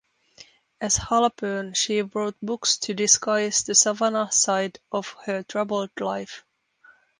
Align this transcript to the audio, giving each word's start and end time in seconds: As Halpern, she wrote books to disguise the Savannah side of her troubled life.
As 0.81 0.97
Halpern, 0.97 1.75
she 1.75 2.01
wrote 2.01 2.33
books 2.41 2.75
to 2.77 2.95
disguise 2.95 3.61
the 3.61 3.75
Savannah 3.75 4.31
side 4.31 4.79
of 4.91 5.09
her 5.25 5.43
troubled 5.43 5.91
life. 5.99 6.43